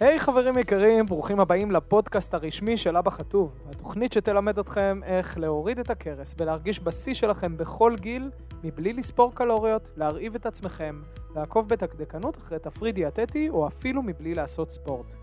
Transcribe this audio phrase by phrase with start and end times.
[0.00, 3.58] היי hey, חברים יקרים, ברוכים הבאים לפודקאסט הרשמי של אבא חטוב.
[3.70, 8.30] התוכנית שתלמד אתכם איך להוריד את הכרס ולהרגיש בשיא שלכם בכל גיל,
[8.64, 11.02] מבלי לספור קלוריות, להרעיב את עצמכם,
[11.36, 15.14] לעקוב בדקדקנות אחרי תפריט דיאטטי, או אפילו מבלי לעשות ספורט.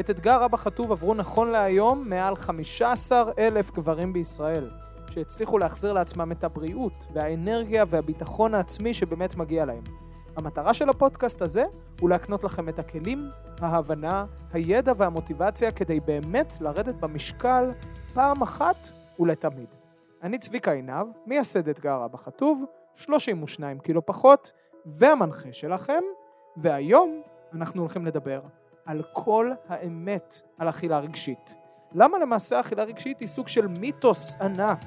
[0.00, 4.70] את אתגר אבא חטוב עברו נכון להיום מעל 15 אלף גברים בישראל,
[5.10, 9.82] שהצליחו להחזיר לעצמם את הבריאות והאנרגיה והביטחון העצמי שבאמת מגיע להם.
[10.36, 11.64] המטרה של הפודקאסט הזה
[12.00, 13.28] הוא להקנות לכם את הכלים,
[13.60, 17.70] ההבנה, הידע והמוטיבציה כדי באמת לרדת במשקל
[18.14, 18.88] פעם אחת
[19.20, 19.68] ולתמיד.
[20.22, 22.64] אני צביקה עינב, מייסד אתגר אבא חטוב,
[22.96, 24.52] 32 קילו פחות,
[24.86, 26.02] והמנחה שלכם,
[26.56, 27.22] והיום
[27.52, 28.40] אנחנו הולכים לדבר
[28.86, 31.54] על כל האמת על אכילה רגשית.
[31.92, 34.78] למה למעשה אכילה רגשית היא סוג של מיתוס ענק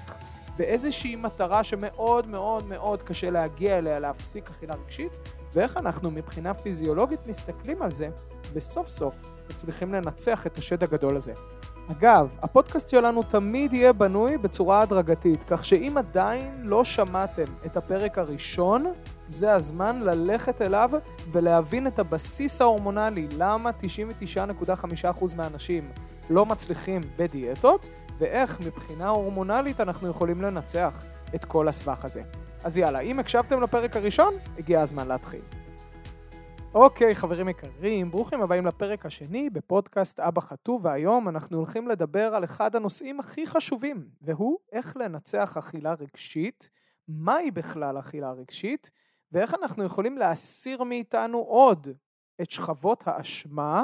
[0.57, 5.11] באיזושהי מטרה שמאוד מאוד מאוד קשה להגיע אליה להפסיק אכילה רגשית
[5.55, 8.09] ואיך אנחנו מבחינה פיזיולוגית מסתכלים על זה
[8.53, 9.15] וסוף סוף
[9.49, 11.33] מצליחים לנצח את השד הגדול הזה.
[11.91, 18.17] אגב, הפודקאסט שלנו תמיד יהיה בנוי בצורה הדרגתית, כך שאם עדיין לא שמעתם את הפרק
[18.17, 18.85] הראשון,
[19.27, 20.89] זה הזמן ללכת אליו
[21.31, 25.83] ולהבין את הבסיס ההורמונלי, למה 99.5% מהאנשים
[26.29, 27.87] לא מצליחים בדיאטות,
[28.17, 31.03] ואיך מבחינה הורמונלית אנחנו יכולים לנצח
[31.35, 32.21] את כל הסבך הזה.
[32.65, 35.41] אז יאללה, אם הקשבתם לפרק הראשון, הגיע הזמן להתחיל.
[36.73, 42.43] אוקיי, חברים יקרים, ברוכים הבאים לפרק השני בפודקאסט אבא חטוב, והיום אנחנו הולכים לדבר על
[42.43, 46.69] אחד הנושאים הכי חשובים, והוא איך לנצח אכילה רגשית,
[47.07, 48.91] מהי בכלל אכילה רגשית,
[49.31, 51.87] ואיך אנחנו יכולים להסיר מאיתנו עוד
[52.41, 53.83] את שכבות האשמה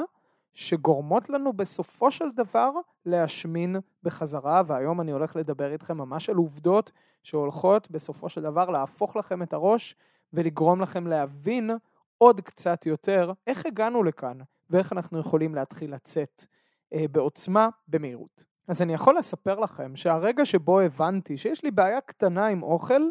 [0.54, 2.70] שגורמות לנו בסופו של דבר
[3.06, 9.16] להשמין בחזרה, והיום אני הולך לדבר איתכם ממש על עובדות שהולכות בסופו של דבר להפוך
[9.16, 9.96] לכם את הראש
[10.32, 11.70] ולגרום לכם להבין
[12.18, 14.38] עוד קצת יותר איך הגענו לכאן
[14.70, 16.44] ואיך אנחנו יכולים להתחיל לצאת
[16.92, 18.44] אה, בעוצמה במהירות.
[18.68, 23.02] אז אני יכול לספר לכם שהרגע שבו הבנתי שיש לי בעיה קטנה עם אוכל,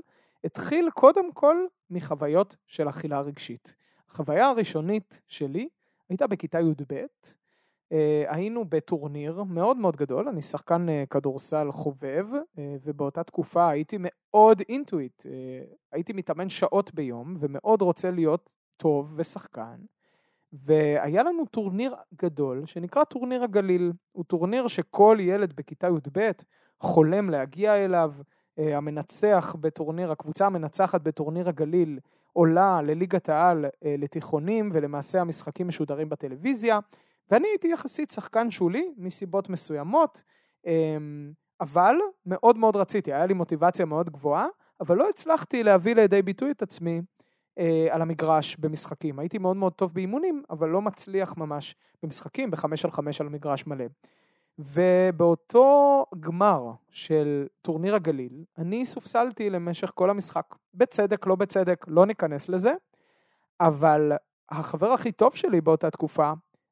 [0.43, 3.75] התחיל קודם כל מחוויות של אכילה רגשית.
[4.09, 5.69] החוויה הראשונית שלי
[6.09, 7.05] הייתה בכיתה י"ב,
[8.27, 12.25] היינו בטורניר מאוד מאוד גדול, אני שחקן אה, כדורסל חובב,
[12.57, 15.23] אה, ובאותה תקופה הייתי מאוד into it,
[15.91, 19.75] הייתי מתאמן שעות ביום, ומאוד רוצה להיות טוב ושחקן,
[20.53, 26.31] והיה לנו טורניר גדול שנקרא טורניר הגליל, הוא טורניר שכל ילד בכיתה י"ב
[26.79, 28.11] חולם להגיע אליו,
[28.57, 31.99] המנצח בטורניר, הקבוצה המנצחת בטורניר הגליל
[32.33, 36.79] עולה לליגת העל לתיכונים, ולמעשה המשחקים משודרים בטלוויזיה.
[37.31, 40.23] ואני הייתי יחסית שחקן שולי מסיבות מסוימות,
[40.65, 41.31] אמ,
[41.61, 44.47] אבל מאוד מאוד רציתי, היה לי מוטיבציה מאוד גבוהה,
[44.79, 47.01] אבל לא הצלחתי להביא לידי ביטוי את עצמי
[47.59, 49.19] אה, על המגרש במשחקים.
[49.19, 53.67] הייתי מאוד מאוד טוב באימונים, אבל לא מצליח ממש במשחקים, בחמש על חמש על מגרש
[53.67, 53.85] מלא.
[54.59, 60.55] ובאותו גמר של טורניר הגליל, אני סופסלתי למשך כל המשחק.
[60.73, 62.73] בצדק, לא בצדק, לא ניכנס לזה,
[63.61, 64.11] אבל
[64.49, 66.31] החבר הכי טוב שלי באותה תקופה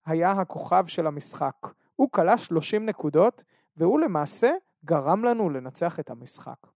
[0.09, 1.55] היה הכוכב של המשחק.
[1.95, 3.43] הוא כלה 30 נקודות,
[3.77, 4.51] והוא למעשה
[4.85, 6.67] גרם לנו לנצח את המשחק.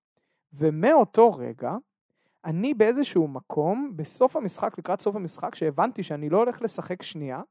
[0.54, 1.76] ומאותו רגע,
[2.46, 7.42] אני באיזשהו מקום, בסוף המשחק, לקראת סוף המשחק, שהבנתי שאני לא הולך לשחק שנייה,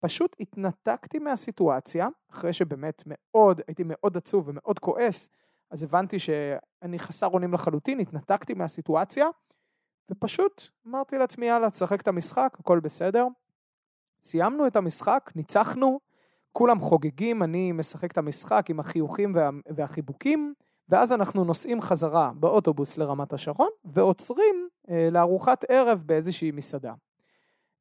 [0.00, 5.28] פשוט התנתקתי מהסיטואציה, אחרי שבאמת מאוד, הייתי מאוד עצוב ומאוד כועס,
[5.70, 9.26] אז הבנתי שאני חסר אונים לחלוטין, התנתקתי מהסיטואציה,
[10.10, 13.26] ופשוט אמרתי לעצמי, יאללה, תשחק את המשחק, הכל בסדר.
[14.24, 16.00] סיימנו את המשחק, ניצחנו,
[16.52, 20.54] כולם חוגגים, אני משחק את המשחק עם החיוכים וה, והחיבוקים,
[20.88, 26.92] ואז אנחנו נוסעים חזרה באוטובוס לרמת השרון, ועוצרים אה, לארוחת ערב באיזושהי מסעדה.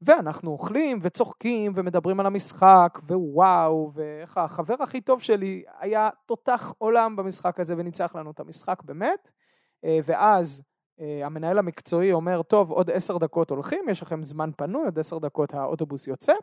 [0.02, 7.16] ואנחנו אוכלים וצוחקים ומדברים על המשחק, ווואו, ואיך החבר הכי טוב שלי היה תותח עולם
[7.16, 9.31] במשחק הזה וניצח לנו את המשחק באמת,
[9.86, 10.64] אה, ואז
[11.00, 15.54] המנהל המקצועי אומר, טוב, עוד עשר דקות הולכים, יש לכם זמן פנוי, עוד עשר דקות
[15.54, 16.34] האוטובוס יוצא,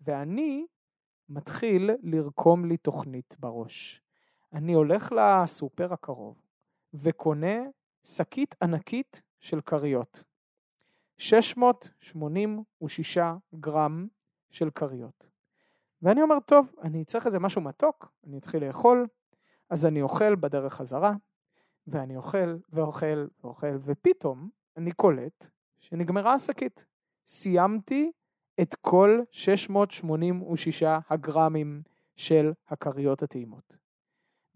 [0.00, 0.66] ואני
[1.28, 4.02] מתחיל לרקום לי תוכנית בראש.
[4.52, 6.42] אני הולך לסופר הקרוב
[6.94, 7.62] וקונה
[8.06, 10.24] שקית ענקית של כריות.
[11.18, 13.18] 686
[13.54, 14.06] גרם
[14.50, 15.28] של כריות.
[16.02, 19.06] ואני אומר, טוב, אני צריך איזה משהו מתוק, אני אתחיל לאכול,
[19.70, 21.12] אז אני אוכל בדרך חזרה,
[21.86, 26.84] ואני אוכל ואוכל ואוכל, ופתאום אני קולט שנגמרה השקית.
[27.26, 28.12] סיימתי
[28.60, 31.82] את כל 686 הגרמים
[32.16, 33.76] של הכריות הטעימות.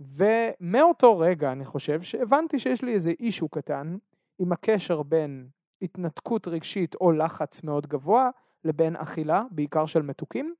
[0.00, 3.96] ומאותו רגע אני חושב שהבנתי שיש לי איזה אישו קטן
[4.38, 5.48] עם הקשר בין
[5.82, 8.30] התנתקות רגשית או לחץ מאוד גבוה
[8.64, 10.54] לבין אכילה, בעיקר של מתוקים,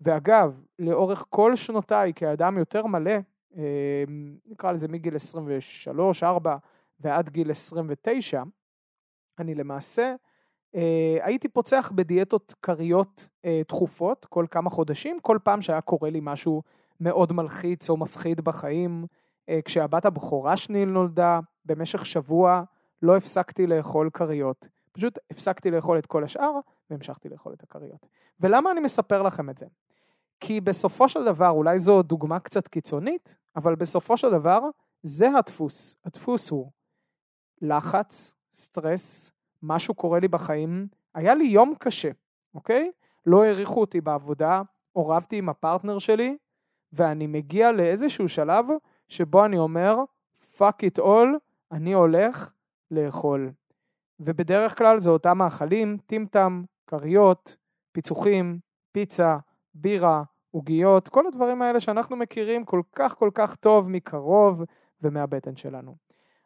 [0.00, 3.16] ואגב, לאורך כל שנותיי כאדם יותר מלא,
[4.46, 5.14] נקרא לזה מגיל
[6.22, 6.48] 23-4
[7.00, 8.42] ועד גיל 29,
[9.38, 10.14] אני למעשה
[10.74, 16.20] אה, הייתי פוצח בדיאטות קריות אה, תכופות כל כמה חודשים, כל פעם שהיה קורה לי
[16.22, 16.62] משהו
[17.00, 19.06] מאוד מלחיץ או מפחיד בחיים.
[19.64, 22.62] כשהבת הבכורה שלי נולדה, במשך שבוע
[23.02, 24.68] לא הפסקתי לאכול כריות.
[24.92, 26.52] פשוט הפסקתי לאכול את כל השאר
[26.90, 28.06] והמשכתי לאכול את הכריות.
[28.40, 29.66] ולמה אני מספר לכם את זה?
[30.40, 34.60] כי בסופו של דבר, אולי זו דוגמה קצת קיצונית, אבל בסופו של דבר
[35.02, 35.96] זה הדפוס.
[36.04, 36.70] הדפוס הוא
[37.62, 40.88] לחץ, סטרס, משהו קורה לי בחיים.
[41.14, 42.10] היה לי יום קשה,
[42.54, 42.90] אוקיי?
[43.26, 44.62] לא העריכו אותי בעבודה,
[44.96, 46.36] או רבתי עם הפרטנר שלי,
[46.92, 48.66] ואני מגיע לאיזשהו שלב
[49.08, 49.96] שבו אני אומר,
[50.56, 51.38] fuck it all,
[51.72, 52.52] אני הולך
[52.90, 53.50] לאכול.
[54.20, 57.56] ובדרך כלל זה אותם מאכלים, טמטם, כריות,
[57.92, 58.58] פיצוחים,
[58.92, 59.36] פיצה,
[59.80, 64.62] בירה, עוגיות, כל הדברים האלה שאנחנו מכירים כל כך כל כך טוב מקרוב
[65.02, 65.96] ומהבטן שלנו.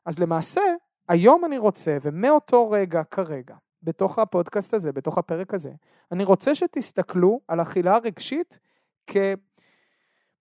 [0.05, 0.61] אז למעשה,
[1.09, 5.73] היום אני רוצה, ומאותו רגע כרגע, בתוך הפודקאסט הזה, בתוך הפרק הזה,
[6.13, 8.59] אני רוצה שתסתכלו על אכילה רגשית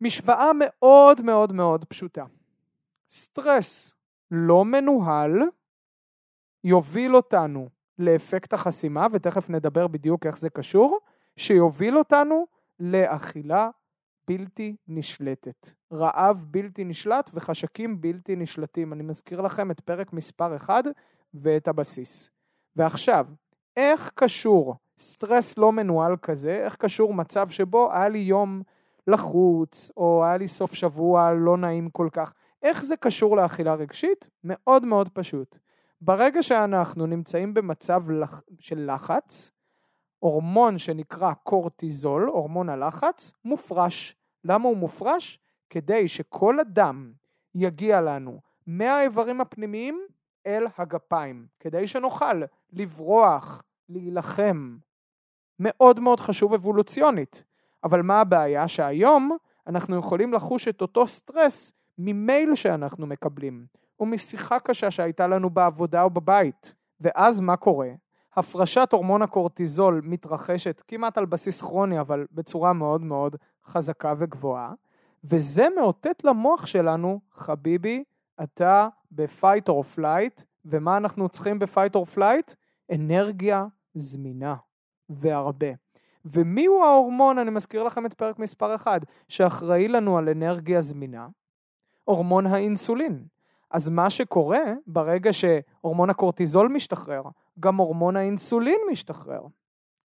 [0.01, 2.25] כמשוואה מאוד מאוד מאוד פשוטה.
[3.11, 3.93] סטרס
[4.31, 5.41] לא מנוהל
[6.63, 7.69] יוביל אותנו
[7.99, 10.99] לאפקט החסימה, ותכף נדבר בדיוק איך זה קשור,
[11.37, 12.47] שיוביל אותנו
[12.79, 13.69] לאכילה
[14.27, 15.69] בלתי נשלטת.
[15.93, 18.93] רעב בלתי נשלט וחשקים בלתי נשלטים.
[18.93, 20.83] אני מזכיר לכם את פרק מספר 1
[21.33, 22.29] ואת הבסיס.
[22.75, 23.27] ועכשיו,
[23.77, 28.61] איך קשור סטרס לא מנוהל כזה, איך קשור מצב שבו היה לי יום
[29.07, 32.33] לחוץ, או היה לי סוף שבוע לא נעים כל כך,
[32.63, 34.29] איך זה קשור לאכילה רגשית?
[34.43, 35.57] מאוד מאוד פשוט.
[36.01, 38.03] ברגע שאנחנו נמצאים במצב
[38.59, 39.51] של לחץ,
[40.19, 44.15] הורמון שנקרא קורטיזול, הורמון הלחץ, מופרש.
[44.43, 45.39] למה הוא מופרש?
[45.69, 47.11] כדי שכל אדם
[47.55, 50.01] יגיע לנו מהאיברים הפנימיים
[50.45, 52.41] אל הגפיים, כדי שנוכל
[52.73, 54.77] לברוח, להילחם.
[55.59, 57.43] מאוד מאוד חשוב אבולוציונית.
[57.83, 58.67] אבל מה הבעיה?
[58.67, 59.37] שהיום
[59.67, 63.65] אנחנו יכולים לחוש את אותו סטרס ממייל שאנחנו מקבלים,
[63.99, 66.75] או משיחה קשה שהייתה לנו בעבודה או בבית.
[67.01, 67.89] ואז מה קורה?
[68.35, 73.35] הפרשת הורמון הקורטיזול מתרחשת כמעט על בסיס כרוני, אבל בצורה מאוד מאוד
[73.65, 74.73] חזקה וגבוהה,
[75.23, 78.03] וזה מאותת למוח שלנו, חביבי,
[78.43, 82.55] אתה ב-fight or flight, ומה אנחנו צריכים ב-fight or flight?
[82.91, 84.55] אנרגיה זמינה,
[85.09, 85.67] והרבה.
[86.25, 91.27] ומי הוא ההורמון, אני מזכיר לכם את פרק מספר 1, שאחראי לנו על אנרגיה זמינה?
[92.03, 93.23] הורמון האינסולין.
[93.71, 97.21] אז מה שקורה ברגע שהורמון הקורטיזול משתחרר,
[97.59, 99.41] גם הורמון האינסולין משתחרר,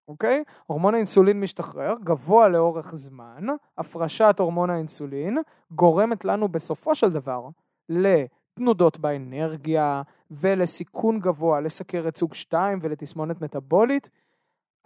[0.08, 0.44] אוקיי?
[0.66, 3.46] הורמון האינסולין משתחרר, גבוה לאורך זמן,
[3.78, 5.38] הפרשת הורמון האינסולין
[5.70, 7.48] גורמת לנו בסופו של דבר
[7.88, 14.10] לתנודות באנרגיה ולסיכון גבוה לסכרת סוג 2 ולתסמונת מטבולית,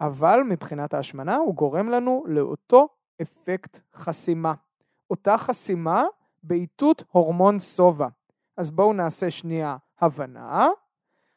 [0.01, 2.87] אבל מבחינת ההשמנה הוא גורם לנו לאותו
[3.21, 4.53] אפקט חסימה.
[5.09, 6.03] אותה חסימה
[6.43, 8.07] באיתות הורמון סובה.
[8.57, 10.67] אז בואו נעשה שנייה הבנה.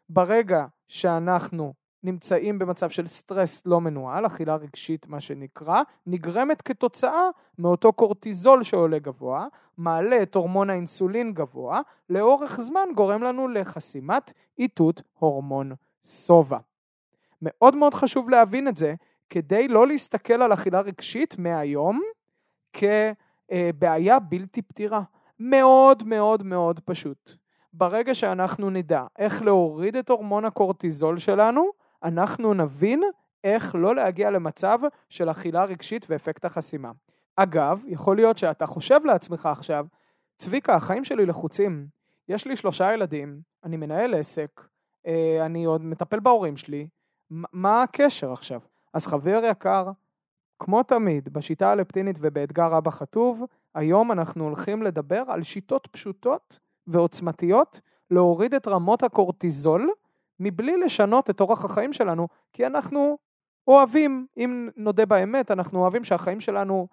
[0.09, 7.93] ברגע שאנחנו נמצאים במצב של סטרס לא מנוהל, אכילה רגשית מה שנקרא, נגרמת כתוצאה מאותו
[7.93, 9.47] קורטיזול שעולה גבוה,
[9.77, 15.73] מעלה את הורמון האינסולין גבוה, לאורך זמן גורם לנו לחסימת איתות הורמון
[16.03, 16.59] סובה.
[17.43, 18.95] מאוד מאוד חשוב להבין את זה,
[19.31, 22.01] כדי לא להסתכל על אכילה רגשית מהיום
[22.73, 25.03] כבעיה בלתי פתירה.
[25.41, 27.31] מאוד מאוד מאוד פשוט.
[27.73, 31.71] ברגע שאנחנו נדע איך להוריד את הורמון הקורטיזול שלנו,
[32.03, 33.03] אנחנו נבין
[33.45, 34.79] איך לא להגיע למצב
[35.09, 36.91] של אכילה רגשית ואפקט החסימה.
[37.37, 39.87] אגב, יכול להיות שאתה חושב לעצמך עכשיו,
[40.39, 41.87] צביקה, החיים שלי לחוצים,
[42.29, 44.61] יש לי שלושה ילדים, אני מנהל עסק,
[45.07, 46.89] אה, אני עוד מטפל בהורים שלי,
[47.31, 48.61] מה הקשר עכשיו?
[48.95, 49.91] אז חבר יקר,
[50.59, 53.45] כמו תמיד, בשיטה הלפטינית ובאתגר אבא חטוב,
[53.75, 59.91] היום אנחנו הולכים לדבר על שיטות פשוטות ועוצמתיות להוריד את רמות הקורטיזול
[60.41, 63.19] מבלי לשנות את אורח החיים שלנו, כי אנחנו
[63.69, 66.89] אוהבים, אם נודה באמת, אנחנו אוהבים שהחיים שלנו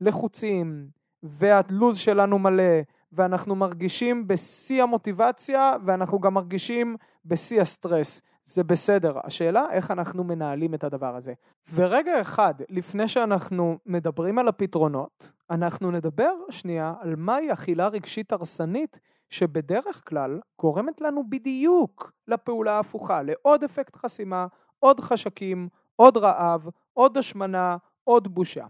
[0.00, 0.86] לחוצים,
[1.22, 2.80] והלו"ז שלנו מלא,
[3.12, 8.22] ואנחנו מרגישים בשיא המוטיבציה, ואנחנו גם מרגישים בשיא הסטרס.
[8.44, 11.32] זה בסדר, השאלה איך אנחנו מנהלים את הדבר הזה.
[11.74, 19.00] ורגע אחד, לפני שאנחנו מדברים על הפתרונות, אנחנו נדבר שנייה על מהי אכילה רגשית הרסנית
[19.30, 24.46] שבדרך כלל גורמת לנו בדיוק לפעולה ההפוכה, לעוד אפקט חסימה,
[24.78, 28.66] עוד חשקים, עוד רעב, עוד השמנה, עוד בושה.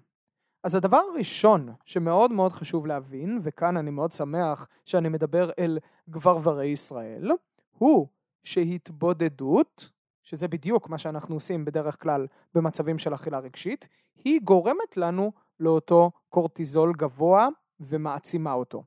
[0.64, 6.66] אז הדבר הראשון שמאוד מאוד חשוב להבין, וכאן אני מאוד שמח שאני מדבר אל גברברי
[6.66, 7.30] ישראל,
[7.78, 8.06] הוא
[8.44, 9.90] שהתבודדות,
[10.22, 13.88] שזה בדיוק מה שאנחנו עושים בדרך כלל במצבים של אכילה רגשית,
[14.24, 15.32] היא גורמת לנו
[15.62, 17.49] לאותו קורטיזול גבוה
[17.81, 18.85] ומעצימה אותו.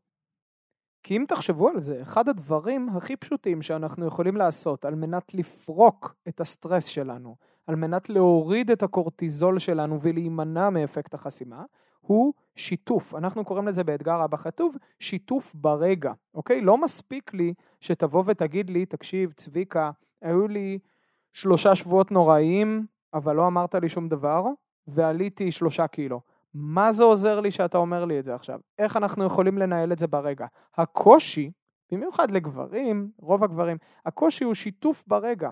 [1.04, 6.16] כי אם תחשבו על זה, אחד הדברים הכי פשוטים שאנחנו יכולים לעשות על מנת לפרוק
[6.28, 7.36] את הסטרס שלנו,
[7.68, 11.64] על מנת להוריד את הקורטיזול שלנו ולהימנע מאפקט החסימה,
[12.02, 13.16] הוא שיתוף.
[13.16, 16.62] אנחנו קוראים לזה באתגר אבא כתוב שיתוף ברגע, אוקיי?
[16.62, 19.92] לא מספיק לי שתבוא ותגיד לי, תקשיב, צביקה,
[20.22, 20.80] היו לי
[21.34, 24.44] שלושה שבועות נוראיים, אבל לא אמרת לי שום דבר,
[24.88, 26.22] ועליתי שלושה קילו.
[26.58, 28.60] מה זה עוזר לי שאתה אומר לי את זה עכשיו?
[28.80, 30.46] איך אנחנו יכולים לנהל את זה ברגע?
[30.78, 31.52] הקושי,
[31.92, 35.50] במיוחד לגברים, רוב הגברים, הקושי הוא שיתוף ברגע.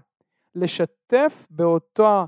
[0.55, 2.27] לשתף באותו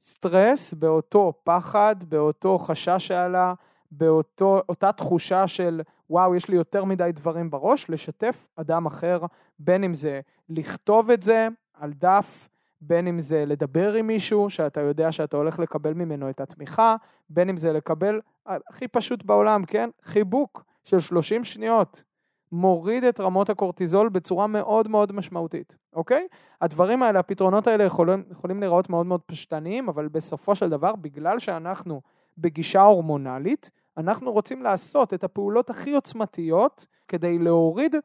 [0.00, 3.54] סטרס, באותו פחד, באותו חשש שעלה,
[3.90, 9.20] באותה תחושה של וואו, יש לי יותר מדי דברים בראש, לשתף אדם אחר,
[9.58, 12.48] בין אם זה לכתוב את זה על דף,
[12.86, 16.96] בין אם זה לדבר עם מישהו שאתה יודע שאתה הולך לקבל ממנו את התמיכה,
[17.28, 19.90] בין אם זה לקבל, הכי פשוט בעולם, כן?
[20.02, 22.04] חיבוק של 30 שניות.
[22.52, 26.26] מוריד את רמות הקורטיזול בצורה מאוד מאוד משמעותית, אוקיי?
[26.60, 31.38] הדברים האלה, הפתרונות האלה יכולים, יכולים להיראות מאוד מאוד פשטניים, אבל בסופו של דבר, בגלל
[31.38, 32.00] שאנחנו
[32.38, 37.96] בגישה הורמונלית, אנחנו רוצים לעשות את הפעולות הכי עוצמתיות כדי להוריד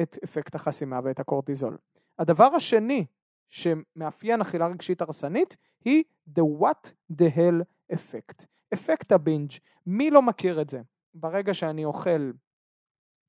[0.00, 1.76] את אפקט החסימה ואת הקורטיזול.
[2.18, 3.06] הדבר השני
[3.48, 6.04] שמאפיין אכילה רגשית הרסנית היא
[6.38, 8.46] the what the hell effect.
[8.74, 9.50] אפקט הבינג',
[9.86, 10.80] מי לא מכיר את זה?
[11.14, 12.30] ברגע שאני אוכל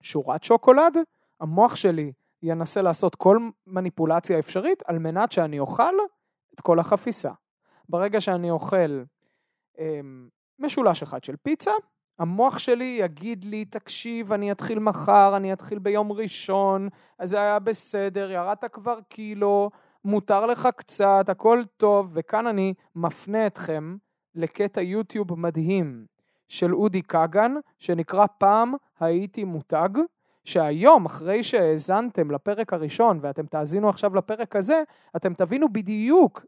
[0.02, 0.98] שורת שוקולד,
[1.40, 2.12] המוח שלי
[2.44, 5.94] ינסה לעשות כל מניפולציה אפשרית על מנת שאני אוכל
[6.54, 7.32] את כל החפיסה.
[7.90, 9.04] ברגע שאני אוכל
[9.80, 10.00] אה,
[10.60, 11.72] משולש אחד של פיצה,
[12.20, 17.60] המוח שלי יגיד לי, תקשיב, אני אתחיל מחר, אני אתחיל ביום ראשון, אז זה היה
[17.60, 19.70] בסדר, ירדת כבר קילו,
[20.06, 23.96] מותר לך קצת, הכל טוב, וכאן אני מפנה אתכם
[24.36, 26.06] לקטע יוטיוב מדהים
[26.48, 29.90] של אודי כגן, שנקרא פעם הייתי מותג,
[30.46, 34.84] שהיום, אחרי שהאזנתם לפרק הראשון ואתם תאזינו עכשיו לפרק הזה,
[35.16, 36.46] אתם תבינו בדיוק,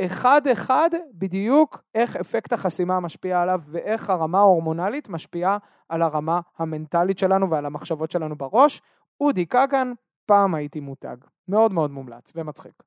[0.00, 7.50] אחד-אחד, בדיוק איך אפקט החסימה משפיע עליו ואיך הרמה ההורמונלית משפיעה על הרמה המנטלית שלנו
[7.50, 8.82] ועל המחשבות שלנו בראש.
[9.20, 9.92] אודי כגן,
[10.26, 11.16] פעם הייתי מותג.
[11.48, 12.82] מאוד מאוד מומלץ ומצחיק.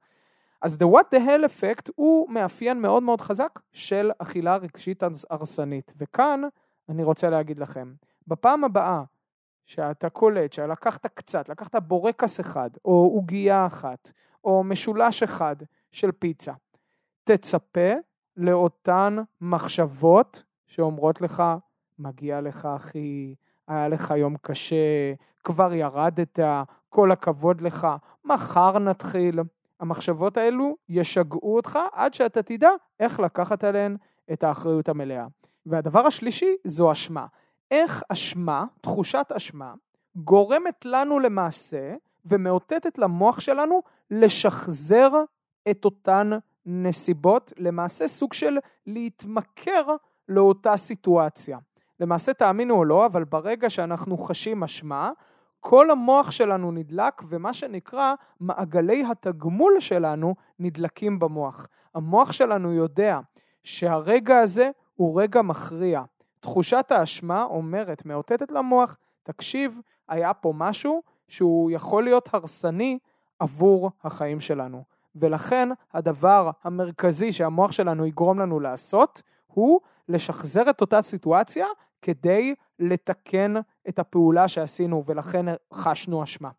[0.62, 5.94] אז the what the hell effect הוא מאפיין מאוד מאוד חזק של אכילה רגשית הרסנית.
[5.98, 6.42] וכאן
[6.90, 7.94] אני רוצה להגיד לכם,
[8.28, 9.04] בפעם הבאה
[9.66, 14.12] שאתה קולט שלקחת קצת, לקחת בורקס אחד, או עוגייה אחת,
[14.44, 15.56] או משולש אחד
[15.92, 16.54] של פיצה,
[17.24, 17.92] תצפה
[18.38, 21.44] לאותן מחשבות שאומרות לך,
[22.00, 23.36] מגיע לך אחי,
[23.68, 25.14] היה לך יום קשה,
[25.44, 26.40] כבר ירדת,
[26.92, 27.88] כל הכבוד לך,
[28.26, 29.40] מחר נתחיל.
[29.80, 32.70] המחשבות האלו ישגעו אותך עד שאתה תדע
[33.00, 33.98] איך לקחת עליהן
[34.34, 35.26] את האחריות המלאה.
[35.66, 37.26] והדבר השלישי זו אשמה.
[37.72, 39.74] איך אשמה, תחושת אשמה,
[40.16, 41.96] גורמת לנו למעשה
[42.26, 43.82] ומאותתת למוח שלנו
[44.12, 45.10] לשחזר
[45.72, 46.30] את אותן
[46.66, 48.58] נסיבות, למעשה סוג של
[48.88, 49.96] להתמכר
[50.30, 51.58] לאותה סיטואציה.
[52.00, 55.12] למעשה תאמינו או לא, אבל ברגע שאנחנו חשים אשמה,
[55.62, 61.68] כל המוח שלנו נדלק ומה שנקרא מעגלי התגמול שלנו נדלקים במוח.
[61.96, 63.20] המוח שלנו יודע
[63.64, 66.04] שהרגע הזה הוא רגע מכריע.
[66.40, 73.00] תחושת האשמה אומרת, מאותתת למוח, תקשיב, היה פה משהו שהוא יכול להיות הרסני
[73.40, 74.84] עבור החיים שלנו.
[75.16, 81.66] ולכן הדבר המרכזי שהמוח שלנו יגרום לנו לעשות הוא לשחזר את אותה סיטואציה
[82.02, 83.54] כדי לתקן
[83.90, 86.50] את הפעולה שעשינו ולכן חשנו אשמה.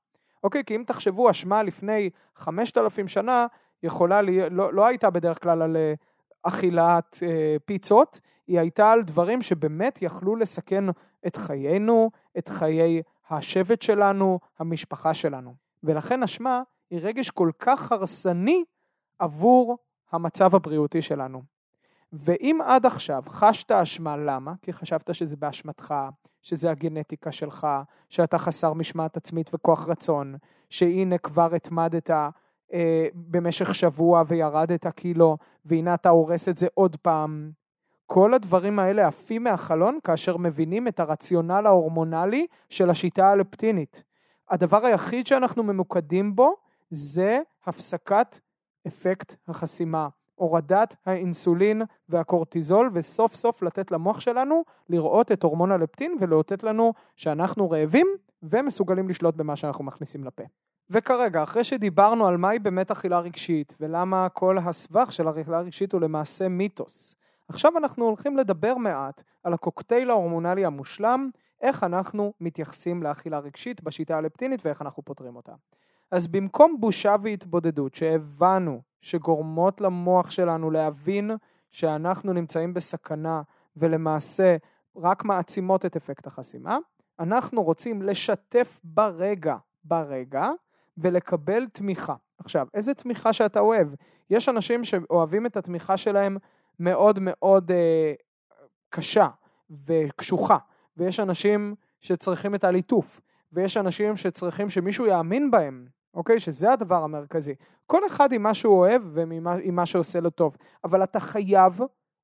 [0.44, 0.64] אוקיי?
[0.64, 3.46] כי אם תחשבו אשמה לפני 5,000 שנה
[3.82, 5.94] יכולה, לי, לא, לא הייתה בדרך כלל על אה,
[6.42, 10.84] אכילת אה, פיצות, היא הייתה על דברים שבאמת יכלו לסכן
[11.26, 15.54] את חיינו, את חיי השבט שלנו, המשפחה שלנו.
[15.82, 18.64] ולכן אשמה היא רגש כל כך הרסני
[19.18, 19.78] עבור
[20.12, 21.51] המצב הבריאותי שלנו.
[22.12, 24.52] ואם עד עכשיו חשת אשמה, למה?
[24.62, 25.94] כי חשבת שזה באשמתך,
[26.42, 27.66] שזה הגנטיקה שלך,
[28.08, 30.34] שאתה חסר משמעת עצמית וכוח רצון,
[30.70, 32.10] שהנה כבר התמדת
[32.72, 37.50] אה, במשך שבוע וירדת קילו, והנה אתה הורס את זה עוד פעם.
[38.06, 44.02] כל הדברים האלה עפים מהחלון כאשר מבינים את הרציונל ההורמונלי של השיטה האלפטינית.
[44.50, 46.54] הדבר היחיד שאנחנו ממוקדים בו
[46.90, 48.38] זה הפסקת
[48.86, 50.08] אפקט החסימה.
[50.34, 57.70] הורדת האינסולין והקורטיזול, וסוף סוף לתת למוח שלנו לראות את הורמון הלפטין ולאותת לנו שאנחנו
[57.70, 58.06] רעבים
[58.42, 60.42] ומסוגלים לשלוט במה שאנחנו מכניסים לפה.
[60.90, 66.00] וכרגע, אחרי שדיברנו על מהי באמת אכילה רגשית ולמה כל הסבך של אכילה רגשית הוא
[66.00, 67.16] למעשה מיתוס,
[67.48, 74.16] עכשיו אנחנו הולכים לדבר מעט על הקוקטייל ההורמונלי המושלם, איך אנחנו מתייחסים לאכילה רגשית בשיטה
[74.16, 75.52] הלפטינית ואיך אנחנו פותרים אותה.
[76.10, 81.30] אז במקום בושה והתבודדות שהבנו שגורמות למוח שלנו להבין
[81.70, 83.42] שאנחנו נמצאים בסכנה
[83.76, 84.56] ולמעשה
[84.96, 86.78] רק מעצימות את אפקט החסימה,
[87.18, 90.50] אנחנו רוצים לשתף ברגע, ברגע,
[90.98, 92.14] ולקבל תמיכה.
[92.38, 93.88] עכשיו, איזה תמיכה שאתה אוהב?
[94.30, 96.36] יש אנשים שאוהבים את התמיכה שלהם
[96.78, 98.12] מאוד מאוד אה,
[98.90, 99.28] קשה
[99.86, 100.56] וקשוחה,
[100.96, 103.20] ויש אנשים שצריכים את הליטוף,
[103.52, 106.40] ויש אנשים שצריכים שמישהו יאמין בהם, אוקיי?
[106.40, 107.54] שזה הדבר המרכזי.
[107.86, 111.80] כל אחד עם מה שהוא אוהב ועם מה שעושה לו טוב, אבל אתה חייב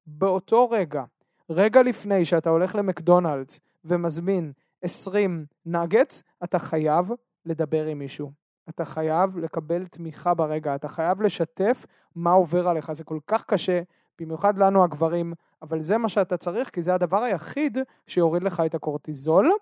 [0.06, 1.04] באותו רגע,
[1.50, 4.52] רגע לפני שאתה הולך למקדונלדס ומזמין
[4.82, 7.12] 20 נגטס, אתה חייב
[7.46, 8.32] לדבר עם מישהו.
[8.68, 13.80] אתה חייב לקבל תמיכה ברגע, אתה חייב לשתף מה עובר עליך, זה כל כך קשה,
[14.20, 18.74] במיוחד לנו הגברים, אבל זה מה שאתה צריך, כי זה הדבר היחיד שיוריד לך את
[18.74, 19.52] הקורטיזול,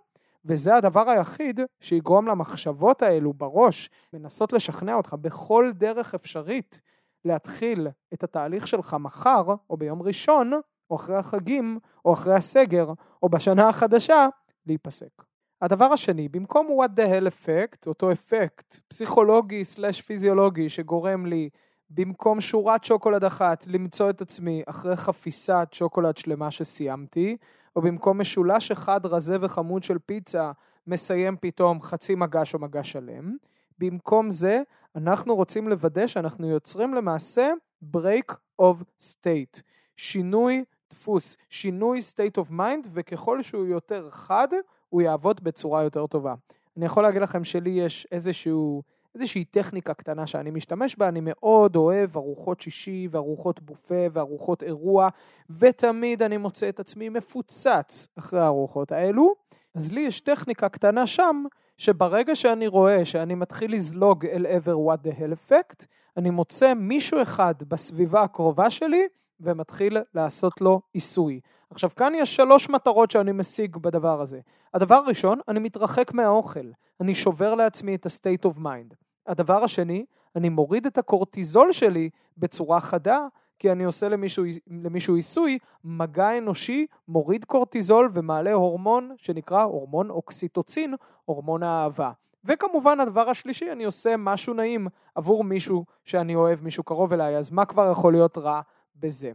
[0.46, 6.80] וזה הדבר היחיד שיגרום למחשבות האלו בראש, לנסות לשכנע אותך בכל דרך אפשרית
[7.24, 10.52] להתחיל את התהליך שלך מחר, או ביום ראשון,
[10.90, 14.28] או אחרי החגים, או אחרי הסגר, או בשנה החדשה,
[14.66, 15.22] להיפסק.
[15.62, 21.48] הדבר השני, במקום what the hell effect, אותו אפקט פסיכולוגי סלש פיזיולוגי שגורם לי
[21.90, 27.36] במקום שורת שוקולד אחת למצוא את עצמי אחרי חפיסת שוקולד שלמה שסיימתי,
[27.76, 30.52] או במקום משולש אחד רזה וחמוד של פיצה
[30.86, 33.36] מסיים פתאום חצי מגש או מגש שלם,
[33.78, 34.62] במקום זה
[34.96, 37.50] אנחנו רוצים לוודא שאנחנו יוצרים למעשה
[37.96, 39.60] break of state,
[39.96, 44.48] שינוי דפוס, שינוי state of mind, וככל שהוא יותר חד,
[44.88, 46.34] הוא יעבוד בצורה יותר טובה.
[46.76, 48.82] אני יכול להגיד לכם שלי יש איזשהו,
[49.16, 55.08] איזושהי טכניקה קטנה שאני משתמש בה, אני מאוד אוהב ארוחות שישי וארוחות בופה וארוחות אירוע,
[55.50, 59.34] ותמיד אני מוצא את עצמי מפוצץ אחרי הארוחות האלו.
[59.74, 61.44] אז לי יש טכניקה קטנה שם,
[61.78, 67.22] שברגע שאני רואה שאני מתחיל לזלוג אל עבר what the hell effect, אני מוצא מישהו
[67.22, 69.02] אחד בסביבה הקרובה שלי
[69.40, 71.40] ומתחיל לעשות לו עיסוי.
[71.70, 74.40] עכשיו כאן יש שלוש מטרות שאני משיג בדבר הזה.
[74.74, 79.05] הדבר הראשון, אני מתרחק מהאוכל, אני שובר לעצמי את ה-state of mind.
[79.26, 80.04] הדבר השני,
[80.36, 83.26] אני מוריד את הקורטיזול שלי בצורה חדה,
[83.58, 90.94] כי אני עושה למישהו, למישהו עיסוי, מגע אנושי מוריד קורטיזול ומעלה הורמון שנקרא הורמון אוקסיטוצין,
[91.24, 92.10] הורמון האהבה.
[92.44, 97.50] וכמובן הדבר השלישי, אני עושה משהו נעים עבור מישהו שאני אוהב, מישהו קרוב אליי, אז
[97.50, 98.60] מה כבר יכול להיות רע
[98.96, 99.32] בזה?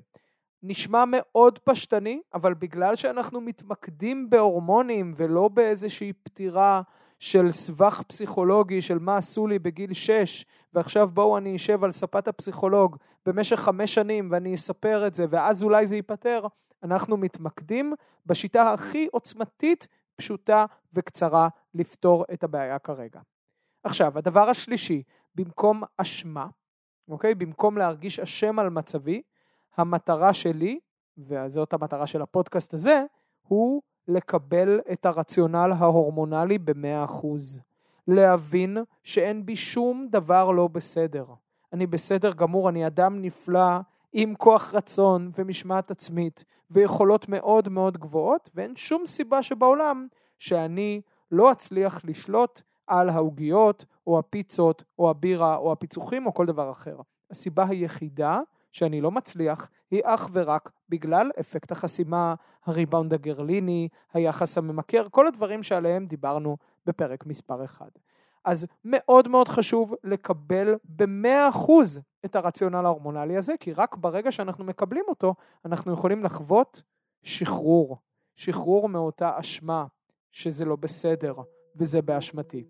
[0.64, 6.82] נשמע מאוד פשטני, אבל בגלל שאנחנו מתמקדים בהורמונים ולא באיזושהי פתירה
[7.22, 12.28] של סבך פסיכולוגי של מה עשו לי בגיל 6 ועכשיו בואו אני אשב על ספת
[12.28, 16.46] הפסיכולוג במשך חמש שנים ואני אספר את זה ואז אולי זה ייפתר,
[16.84, 17.94] אנחנו מתמקדים
[18.26, 23.20] בשיטה הכי עוצמתית, פשוטה וקצרה לפתור את הבעיה כרגע.
[23.84, 25.04] עכשיו, הדבר השלישי,
[25.36, 26.48] במקום אשמה,
[27.10, 27.36] אוקיי?
[27.36, 29.22] במקום להרגיש אשם על מצבי,
[29.78, 30.80] המטרה שלי,
[31.18, 33.04] וזאת המטרה של הפודקאסט הזה,
[33.42, 37.28] הוא לקבל את הרציונל ההורמונלי ב-100%.
[38.08, 41.26] להבין שאין בי שום דבר לא בסדר.
[41.74, 43.80] אני בסדר גמור, אני אדם נפלא,
[44.14, 50.08] עם כוח רצון ומשמעת עצמית, ויכולות מאוד מאוד גבוהות, ואין שום סיבה שבעולם
[50.40, 56.72] שאני לא אצליח לשלוט על העוגיות, או הפיצות, או הבירה, או הפיצוחים, או כל דבר
[56.72, 56.98] אחר.
[57.32, 58.40] הסיבה היחידה
[58.72, 65.64] שאני לא מצליח היא אך ורק בגלל אפקט החסימה, הריבאונד הגרליני, היחס הממכר, כל הדברים
[65.64, 68.00] שעליהם דיברנו בפרק מספר 1.
[68.46, 71.72] אז מאוד מאוד חשוב לקבל ב-100%
[72.26, 76.84] את הרציונל ההורמונלי הזה, כי רק ברגע שאנחנו מקבלים אותו, אנחנו יכולים לחוות
[77.24, 77.98] שחרור,
[78.36, 79.86] שחרור מאותה אשמה,
[80.32, 81.36] שזה לא בסדר
[81.76, 82.64] וזה באשמתי.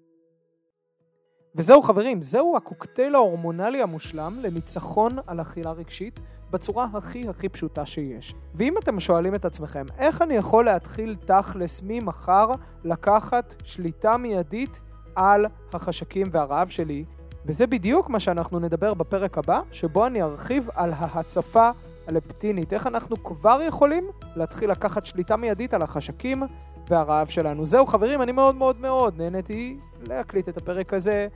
[1.55, 6.19] וזהו חברים, זהו הקוקטייל ההורמונלי המושלם לניצחון על אכילה רגשית
[6.51, 8.35] בצורה הכי הכי פשוטה שיש.
[8.55, 12.51] ואם אתם שואלים את עצמכם, איך אני יכול להתחיל תכלס ממחר
[12.83, 14.81] לקחת שליטה מיידית
[15.15, 17.05] על החשקים והרעב שלי,
[17.45, 21.69] וזה בדיוק מה שאנחנו נדבר בפרק הבא, שבו אני ארחיב על ההצפה
[22.07, 26.43] הלפטינית, איך אנחנו כבר יכולים להתחיל לקחת שליטה מיידית על החשקים
[26.87, 27.65] והרעב שלנו.
[27.65, 31.27] זהו חברים, אני מאוד מאוד מאוד נהניתי להקליט את הפרק הזה,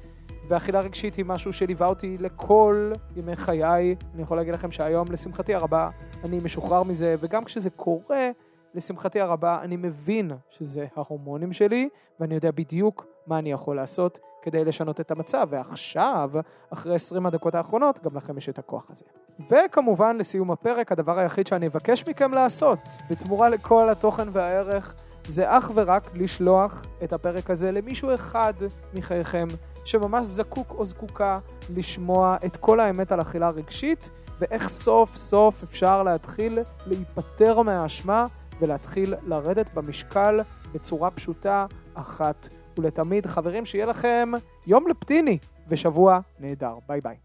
[0.47, 3.95] ואכילה רגשית היא משהו שליווה אותי לכל ימי חיי.
[4.13, 5.89] אני יכול להגיד לכם שהיום, לשמחתי הרבה,
[6.23, 8.29] אני משוחרר מזה, וגם כשזה קורה,
[8.73, 14.65] לשמחתי הרבה, אני מבין שזה ההורמונים שלי, ואני יודע בדיוק מה אני יכול לעשות כדי
[14.65, 15.47] לשנות את המצב.
[15.49, 16.31] ועכשיו,
[16.69, 19.05] אחרי 20 הדקות האחרונות, גם לכם יש את הכוח הזה.
[19.49, 22.79] וכמובן, לסיום הפרק, הדבר היחיד שאני אבקש מכם לעשות,
[23.09, 24.95] בתמורה לכל התוכן והערך,
[25.27, 28.53] זה אך ורק לשלוח את הפרק הזה למישהו אחד
[28.93, 29.47] מחייכם
[29.85, 31.39] שממש זקוק או זקוקה
[31.75, 38.25] לשמוע את כל האמת על אכילה רגשית ואיך סוף סוף אפשר להתחיל להיפטר מהאשמה
[38.59, 40.39] ולהתחיל לרדת במשקל
[40.73, 43.25] בצורה פשוטה אחת ולתמיד.
[43.25, 44.31] חברים, שיהיה לכם
[44.67, 46.75] יום לפטיני ושבוע נהדר.
[46.87, 47.15] ביי ביי.